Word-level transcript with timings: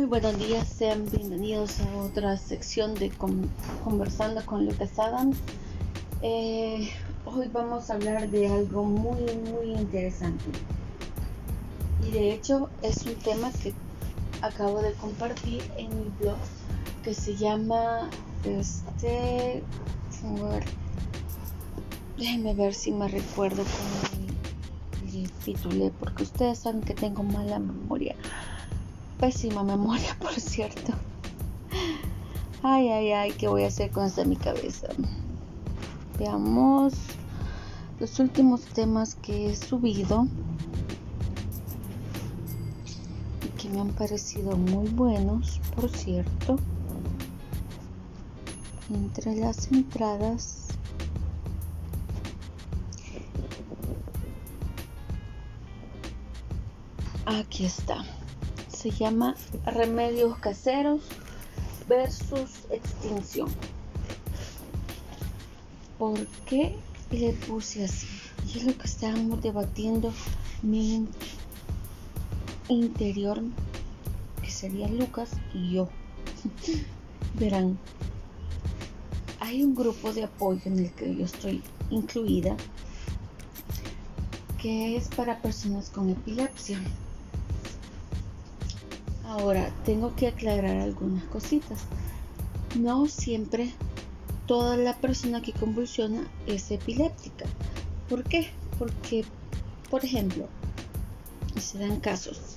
Muy 0.00 0.08
buenos 0.08 0.38
días, 0.38 0.66
sean 0.66 1.04
bienvenidos 1.10 1.78
a 1.80 1.96
otra 1.98 2.34
sección 2.38 2.94
de 2.94 3.10
Conversando 3.84 4.42
con 4.46 4.64
Lucas 4.64 4.98
Adams. 4.98 5.36
Eh, 6.22 6.88
hoy 7.26 7.50
vamos 7.52 7.90
a 7.90 7.96
hablar 7.96 8.30
de 8.30 8.48
algo 8.48 8.82
muy, 8.84 9.20
muy 9.20 9.78
interesante. 9.78 10.46
Y 12.08 12.12
de 12.12 12.32
hecho 12.32 12.70
es 12.80 13.04
un 13.04 13.14
tema 13.16 13.52
que 13.62 13.74
acabo 14.40 14.80
de 14.80 14.94
compartir 14.94 15.62
en 15.76 15.90
mi 15.90 16.10
blog 16.18 16.38
que 17.04 17.12
se 17.12 17.36
llama 17.36 18.08
este 18.44 19.62
déjenme 22.16 22.54
ver 22.54 22.72
si 22.72 22.90
me 22.90 23.06
recuerdo 23.06 23.64
cómo 23.64 25.12
le 25.12 25.28
titulé 25.44 25.92
porque 26.00 26.22
ustedes 26.22 26.60
saben 26.60 26.80
que 26.80 26.94
tengo 26.94 27.22
mala 27.22 27.58
memoria 27.58 28.16
pésima 29.20 29.62
memoria 29.62 30.16
por 30.20 30.32
cierto 30.32 30.92
ay 32.62 32.88
ay 32.88 33.12
ay 33.12 33.32
qué 33.32 33.48
voy 33.48 33.64
a 33.64 33.68
hacer 33.68 33.90
con 33.90 34.06
esta 34.06 34.24
mi 34.24 34.36
cabeza 34.36 34.88
veamos 36.18 36.94
los 38.00 38.18
últimos 38.18 38.62
temas 38.62 39.14
que 39.14 39.50
he 39.50 39.56
subido 39.56 40.26
me 43.70 43.80
han 43.80 43.90
parecido 43.90 44.56
muy 44.56 44.88
buenos, 44.88 45.60
por 45.76 45.88
cierto. 45.90 46.56
Entre 48.92 49.36
las 49.36 49.70
entradas 49.70 50.68
aquí 57.26 57.64
está. 57.64 58.04
Se 58.80 58.90
llama 58.90 59.34
Remedios 59.66 60.38
caseros 60.38 61.02
versus 61.86 62.64
extinción. 62.70 63.50
¿Por 65.98 66.26
qué 66.46 66.76
le 67.10 67.34
puse 67.34 67.84
así? 67.84 68.06
Y 68.48 68.56
es 68.56 68.64
lo 68.64 68.78
que 68.78 68.86
estábamos 68.86 69.42
debatiendo 69.42 70.14
mi 70.62 71.06
interior, 72.68 73.42
que 74.42 74.50
sería 74.50 74.88
Lucas 74.88 75.28
y 75.52 75.72
yo. 75.74 75.90
Verán, 77.38 77.78
hay 79.40 79.62
un 79.62 79.74
grupo 79.74 80.14
de 80.14 80.24
apoyo 80.24 80.62
en 80.64 80.78
el 80.78 80.90
que 80.92 81.14
yo 81.16 81.26
estoy 81.26 81.62
incluida, 81.90 82.56
que 84.56 84.96
es 84.96 85.08
para 85.08 85.42
personas 85.42 85.90
con 85.90 86.08
epilepsia. 86.08 86.80
Ahora, 89.30 89.72
tengo 89.84 90.14
que 90.16 90.28
aclarar 90.28 90.76
algunas 90.76 91.24
cositas. 91.24 91.78
No 92.76 93.06
siempre 93.06 93.72
toda 94.46 94.76
la 94.76 94.96
persona 94.96 95.40
que 95.40 95.52
convulsiona 95.52 96.28
es 96.46 96.70
epiléptica. 96.70 97.46
¿Por 98.08 98.24
qué? 98.24 98.50
Porque, 98.78 99.24
por 99.90 100.04
ejemplo, 100.04 100.46
se 101.58 101.78
dan 101.78 102.00
casos 102.00 102.56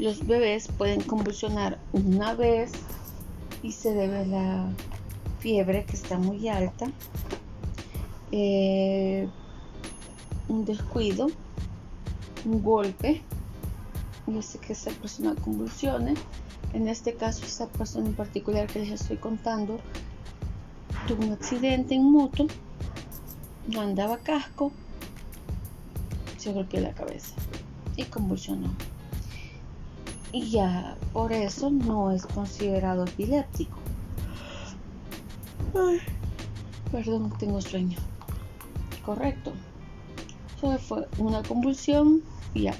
los 0.00 0.26
bebés 0.26 0.68
pueden 0.68 1.02
convulsionar 1.02 1.78
una 1.92 2.34
vez 2.34 2.72
y 3.62 3.72
se 3.72 3.92
debe 3.92 4.20
a 4.20 4.24
la 4.24 4.72
fiebre 5.40 5.84
que 5.84 5.94
está 5.94 6.18
muy 6.18 6.48
alta, 6.48 6.90
eh, 8.32 9.28
un 10.48 10.64
descuido, 10.64 11.28
un 12.46 12.62
golpe, 12.62 13.22
y 14.30 14.38
hace 14.38 14.58
que 14.58 14.72
esa 14.72 14.90
persona 14.90 15.34
convulsione. 15.34 16.14
En 16.72 16.88
este 16.88 17.14
caso, 17.14 17.44
esta 17.44 17.66
persona 17.66 18.06
en 18.06 18.14
particular 18.14 18.66
que 18.66 18.80
les 18.80 18.90
estoy 19.00 19.16
contando 19.16 19.78
tuvo 21.06 21.24
un 21.24 21.32
accidente 21.32 21.94
en 21.94 22.04
moto, 22.04 22.46
no 23.68 23.80
andaba 23.80 24.18
casco, 24.18 24.72
se 26.36 26.52
golpeó 26.52 26.80
la 26.80 26.92
cabeza 26.92 27.34
y 27.96 28.04
convulsionó 28.04 28.70
y 30.32 30.50
ya 30.50 30.96
por 31.12 31.32
eso 31.32 31.70
no 31.70 32.12
es 32.12 32.26
considerado 32.26 33.04
epiléptico. 33.04 33.78
perdón, 36.92 37.32
tengo 37.38 37.60
sueño. 37.60 37.98
Correcto. 39.04 39.52
Solo 40.60 40.78
fue 40.78 41.08
una 41.18 41.42
convulsión 41.42 42.22
y 42.54 42.62
ya. 42.62 42.74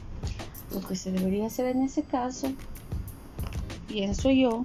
Lo 0.72 0.80
que 0.80 0.96
se 0.96 1.10
debería 1.10 1.46
hacer 1.46 1.66
en 1.66 1.82
ese 1.82 2.02
caso, 2.02 2.52
pienso 3.88 4.30
yo, 4.30 4.64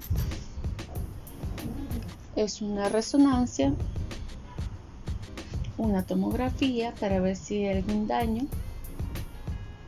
es 2.35 2.61
una 2.61 2.89
resonancia, 2.89 3.73
una 5.77 6.03
tomografía 6.03 6.93
para 6.99 7.19
ver 7.19 7.35
si 7.35 7.65
hay 7.65 7.77
algún 7.77 8.07
daño 8.07 8.47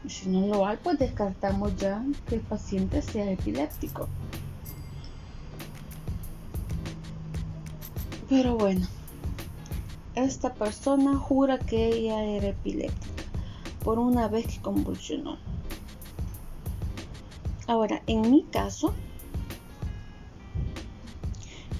si 0.09 0.29
no 0.29 0.47
lo 0.47 0.65
hay, 0.65 0.77
pues 0.81 0.99
descartamos 0.99 1.75
ya 1.77 2.03
que 2.27 2.35
el 2.35 2.41
paciente 2.41 3.01
sea 3.01 3.29
epiléptico. 3.29 4.07
Pero 8.29 8.57
bueno, 8.57 8.85
esta 10.15 10.53
persona 10.53 11.17
jura 11.17 11.59
que 11.59 11.87
ella 11.87 12.23
era 12.23 12.47
epiléptica 12.47 13.23
por 13.83 13.99
una 13.99 14.27
vez 14.27 14.47
que 14.47 14.61
convulsionó. 14.61 15.37
Ahora, 17.67 18.01
en 18.07 18.31
mi 18.31 18.43
caso, 18.43 18.93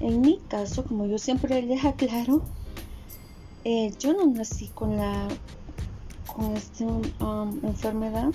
en 0.00 0.20
mi 0.20 0.38
caso, 0.48 0.84
como 0.84 1.06
yo 1.06 1.18
siempre 1.18 1.62
les 1.62 1.84
aclaro, 1.84 2.42
eh, 3.64 3.92
yo 3.98 4.12
no 4.12 4.26
nací 4.26 4.68
con 4.68 4.96
la 4.96 5.28
con 6.26 6.56
esta 6.56 6.84
um, 6.84 7.58
enfermedad. 7.64 8.30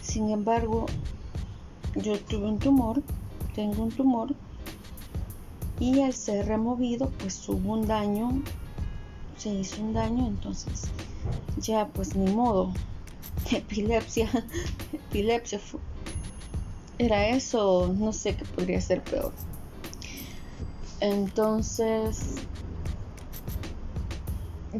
Sin 0.00 0.30
embargo, 0.30 0.86
yo 1.94 2.18
tuve 2.18 2.46
un 2.46 2.58
tumor, 2.58 3.02
tengo 3.54 3.82
un 3.82 3.90
tumor 3.90 4.34
y 5.78 6.00
al 6.00 6.12
ser 6.12 6.46
removido 6.46 7.10
pues 7.18 7.48
hubo 7.48 7.72
un 7.72 7.86
daño, 7.86 8.42
se 9.36 9.50
hizo 9.50 9.82
un 9.82 9.92
daño, 9.92 10.26
entonces 10.26 10.90
ya 11.58 11.86
pues 11.88 12.16
ni 12.16 12.32
modo, 12.32 12.72
epilepsia, 13.50 14.28
epilepsia 14.92 15.60
era 17.00 17.28
eso, 17.28 17.94
no 17.96 18.12
sé 18.12 18.36
qué 18.36 18.44
podría 18.44 18.80
ser 18.80 19.02
peor. 19.02 19.32
Entonces 21.00 22.34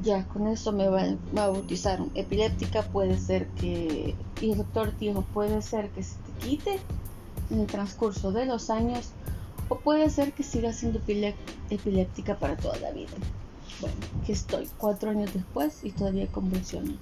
ya 0.02 0.24
con 0.28 0.46
eso 0.46 0.70
me 0.70 0.88
va, 0.88 1.02
a 1.02 1.16
bautizar 1.48 1.98
epiléptica 2.14 2.82
puede 2.82 3.18
ser 3.18 3.48
que 3.48 4.14
y 4.40 4.50
el 4.52 4.58
doctor 4.58 4.96
dijo 4.98 5.22
puede 5.22 5.62
ser 5.62 5.88
que 5.90 6.02
se 6.02 6.14
te 6.14 6.46
quite 6.46 6.78
en 7.50 7.60
el 7.60 7.66
transcurso 7.66 8.30
de 8.30 8.46
los 8.46 8.70
años 8.70 9.10
o 9.68 9.78
puede 9.78 10.08
ser 10.10 10.32
que 10.32 10.44
siga 10.44 10.72
siendo 10.72 11.00
epiléptica 11.70 12.38
para 12.38 12.56
toda 12.56 12.78
la 12.78 12.90
vida. 12.92 13.08
Bueno 13.80 13.96
que 14.26 14.32
estoy 14.32 14.68
cuatro 14.76 15.10
años 15.10 15.32
después 15.32 15.80
y 15.84 15.90
todavía 15.90 16.26
convulsiona. 16.26 16.92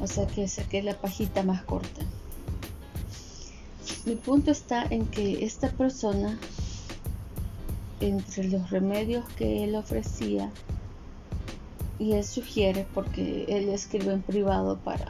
O 0.00 0.06
sea 0.08 0.26
que 0.26 0.48
saqué 0.48 0.82
la 0.82 0.94
pajita 0.94 1.42
más 1.44 1.62
corta 1.62 2.02
mi 4.10 4.16
punto 4.16 4.50
está 4.50 4.82
en 4.90 5.06
que 5.06 5.44
esta 5.44 5.70
persona 5.70 6.36
entre 8.00 8.48
los 8.48 8.68
remedios 8.70 9.24
que 9.36 9.62
él 9.62 9.76
ofrecía 9.76 10.50
y 12.00 12.14
él 12.14 12.24
sugiere, 12.24 12.88
porque 12.92 13.44
él 13.46 13.68
escribe 13.68 14.12
en 14.12 14.22
privado 14.22 14.78
para 14.78 15.06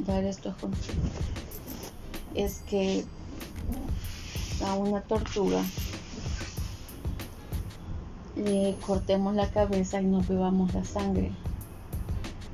dar 0.00 0.24
estos 0.24 0.54
consejos, 0.56 1.10
es 2.34 2.58
que 2.68 3.06
a 4.62 4.74
una 4.74 5.00
tortuga 5.00 5.64
le 8.36 8.76
cortemos 8.86 9.34
la 9.34 9.50
cabeza 9.50 10.02
y 10.02 10.04
no 10.04 10.20
bebamos 10.20 10.74
la 10.74 10.84
sangre. 10.84 11.32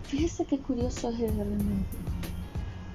Fíjese 0.04 0.44
qué 0.44 0.56
curioso 0.60 1.10
es 1.10 1.18
el 1.18 1.40
elemento. 1.40 2.19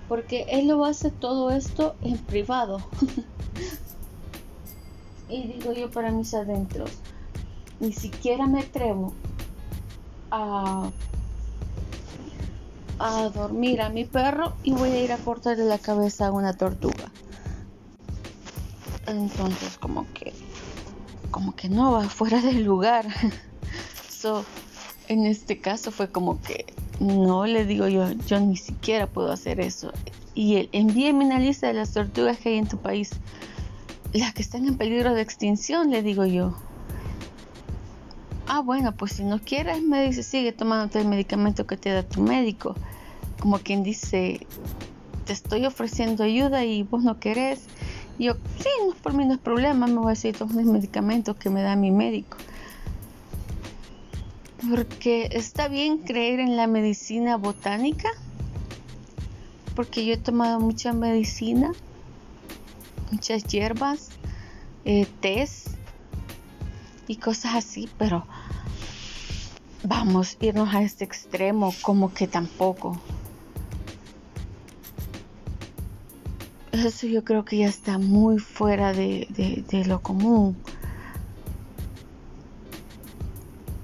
Porque 0.07 0.45
él 0.49 0.67
lo 0.67 0.85
hace 0.85 1.11
todo 1.11 1.51
esto 1.51 1.95
en 2.01 2.17
privado. 2.17 2.79
y 5.29 5.47
digo 5.47 5.73
yo 5.73 5.89
para 5.89 6.11
mis 6.11 6.33
adentros, 6.33 6.91
ni 7.79 7.91
siquiera 7.91 8.47
me 8.47 8.61
atrevo 8.61 9.13
a, 10.31 10.91
dormir 13.33 13.81
a 13.81 13.89
mi 13.89 14.05
perro 14.05 14.53
y 14.63 14.71
voy 14.71 14.91
a 14.91 15.03
ir 15.03 15.11
a 15.11 15.17
cortarle 15.17 15.65
la 15.65 15.77
cabeza 15.77 16.27
a 16.27 16.31
una 16.31 16.53
tortuga. 16.53 17.11
Entonces 19.07 19.77
como 19.77 20.05
que 20.13 20.33
como 21.31 21.55
que 21.55 21.67
no 21.67 21.91
va 21.91 22.09
fuera 22.09 22.41
del 22.41 22.63
lugar. 22.63 23.05
So, 24.09 24.43
en 25.07 25.27
este 25.27 25.59
caso 25.59 25.91
fue 25.91 26.09
como 26.09 26.41
que 26.41 26.65
no 26.99 27.45
le 27.45 27.65
digo 27.65 27.87
yo, 27.87 28.11
yo 28.27 28.39
ni 28.39 28.57
siquiera 28.57 29.07
puedo 29.07 29.31
hacer 29.31 29.59
eso. 29.59 29.91
Y 30.33 30.55
él, 30.57 30.69
envíeme 30.71 31.25
una 31.25 31.39
lista 31.39 31.67
de 31.67 31.73
las 31.73 31.93
tortugas 31.93 32.37
que 32.37 32.49
hay 32.49 32.57
en 32.57 32.67
tu 32.67 32.77
país. 32.77 33.11
las 34.13 34.33
que 34.33 34.41
están 34.41 34.67
en 34.67 34.77
peligro 34.77 35.13
de 35.13 35.21
extinción, 35.21 35.91
le 35.91 36.01
digo 36.01 36.25
yo. 36.25 36.55
Ah, 38.47 38.61
bueno, 38.61 38.93
pues 38.93 39.13
si 39.13 39.23
no 39.23 39.39
quieres, 39.39 39.81
me 39.81 40.05
dice, 40.05 40.23
sigue 40.23 40.51
tomándote 40.51 40.99
el 41.01 41.07
medicamento 41.07 41.65
que 41.65 41.77
te 41.77 41.89
da 41.89 42.03
tu 42.03 42.21
médico. 42.21 42.75
Como 43.39 43.59
quien 43.59 43.83
dice, 43.83 44.45
te 45.25 45.33
estoy 45.33 45.65
ofreciendo 45.65 46.23
ayuda 46.23 46.63
y 46.63 46.83
vos 46.83 47.03
no 47.03 47.19
querés. 47.19 47.63
yo, 48.19 48.35
sí, 48.59 48.69
no, 48.87 48.93
por 48.95 49.13
mí 49.13 49.25
no 49.25 49.33
es 49.33 49.39
problema, 49.39 49.87
me 49.87 49.95
voy 49.95 50.13
a 50.13 50.15
seguir 50.15 50.37
tomando 50.37 50.61
el 50.61 50.67
medicamento 50.67 51.35
que 51.35 51.49
me 51.49 51.61
da 51.63 51.75
mi 51.75 51.91
médico. 51.91 52.37
Porque 54.69 55.29
está 55.31 55.67
bien 55.67 55.99
creer 55.99 56.39
en 56.39 56.57
la 56.57 56.67
medicina 56.67 57.37
botánica. 57.37 58.09
Porque 59.75 60.05
yo 60.05 60.13
he 60.13 60.17
tomado 60.17 60.59
mucha 60.59 60.93
medicina, 60.93 61.73
muchas 63.11 63.43
hierbas, 63.43 64.09
eh, 64.85 65.07
y 67.07 67.15
cosas 67.17 67.55
así, 67.55 67.89
pero 67.97 68.25
vamos, 69.83 70.37
irnos 70.39 70.73
a 70.73 70.81
este 70.81 71.03
extremo 71.03 71.73
como 71.81 72.13
que 72.13 72.27
tampoco. 72.27 72.99
Eso 76.71 77.07
yo 77.07 77.23
creo 77.23 77.45
que 77.45 77.57
ya 77.57 77.67
está 77.67 77.97
muy 77.97 78.37
fuera 78.37 78.93
de, 78.93 79.27
lo 79.87 80.01
común. 80.01 80.55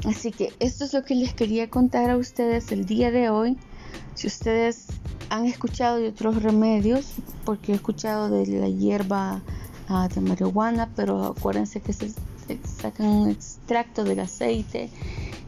Así 0.06 0.32
que 0.32 0.54
esto 0.60 0.86
es 0.86 0.94
lo 0.94 1.04
que 1.04 1.16
les 1.16 1.34
quería 1.34 1.70
contar 1.70 2.10
a 2.10 2.18
ustedes 2.18 2.72
el 2.72 2.86
día 2.86 3.12
de 3.12 3.30
hoy. 3.30 3.58
Si 4.16 4.28
ustedes 4.28 4.88
han 5.30 5.46
escuchado 5.46 5.98
de 5.98 6.10
otros 6.10 6.42
remedios, 6.42 7.14
porque 7.46 7.72
he 7.72 7.76
escuchado 7.76 8.30
de 8.30 8.46
la 8.48 8.68
hierba 8.68 9.42
ah, 9.88 10.08
de 10.14 10.22
marihuana, 10.22 10.90
pero 10.96 11.26
acuérdense 11.26 11.82
que 11.82 11.94
se 11.94 12.12
sacan 12.80 13.08
un 13.08 13.30
extracto 13.30 14.04
del 14.04 14.20
aceite 14.20 14.90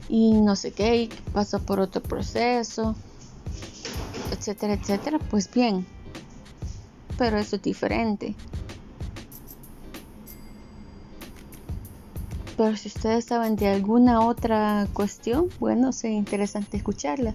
y 0.07 0.33
no 0.33 0.55
sé 0.55 0.71
qué, 0.71 1.09
pasa 1.33 1.59
por 1.59 1.79
otro 1.79 2.01
proceso, 2.01 2.95
etcétera, 4.31 4.73
etcétera. 4.73 5.19
Pues 5.19 5.51
bien, 5.51 5.85
pero 7.17 7.37
eso 7.37 7.55
es 7.55 7.61
diferente. 7.61 8.35
Pero 12.57 12.75
si 12.77 12.87
ustedes 12.87 13.25
saben 13.25 13.55
de 13.55 13.67
alguna 13.67 14.21
otra 14.21 14.87
cuestión, 14.93 15.49
bueno, 15.59 15.91
sería 15.91 16.17
interesante 16.17 16.77
escucharla. 16.77 17.33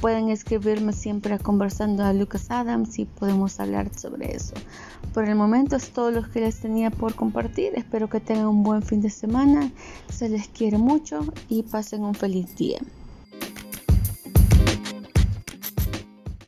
Pueden 0.00 0.30
escribirme 0.30 0.92
siempre 0.92 1.38
conversando 1.38 2.04
a 2.04 2.12
Lucas 2.12 2.50
Adams 2.50 2.98
y 2.98 3.04
podemos 3.04 3.60
hablar 3.60 3.90
sobre 3.96 4.34
eso. 4.34 4.54
Por 5.12 5.28
el 5.28 5.34
momento 5.34 5.76
es 5.76 5.90
todo 5.90 6.10
lo 6.10 6.28
que 6.30 6.40
les 6.40 6.58
tenía 6.58 6.90
por 6.90 7.14
compartir. 7.14 7.72
Espero 7.74 8.08
que 8.08 8.20
tengan 8.20 8.46
un 8.46 8.62
buen 8.62 8.82
fin 8.82 9.02
de 9.02 9.10
semana. 9.10 9.70
Se 10.08 10.28
les 10.28 10.48
quiere 10.48 10.78
mucho 10.78 11.20
y 11.48 11.62
pasen 11.64 12.02
un 12.02 12.14
feliz 12.14 12.56
día. 12.56 12.80